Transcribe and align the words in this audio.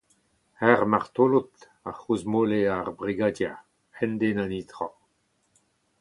Ur 0.69 0.81
martolod, 0.91 1.53
a 1.89 1.93
c’hrozmole 1.97 2.59
ar 2.77 2.87
brigadier, 3.01 3.57
un 4.03 4.11
den 4.19 4.37
a 4.43 4.47
netra! 4.51 4.87